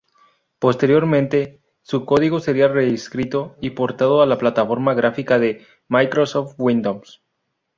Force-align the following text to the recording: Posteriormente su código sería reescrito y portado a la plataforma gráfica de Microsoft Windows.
Posteriormente 0.57 1.61
su 1.83 2.05
código 2.05 2.39
sería 2.39 2.67
reescrito 2.67 3.55
y 3.61 3.69
portado 3.69 4.23
a 4.23 4.25
la 4.25 4.39
plataforma 4.39 4.95
gráfica 4.95 5.37
de 5.37 5.63
Microsoft 5.89 6.55
Windows. 6.57 7.21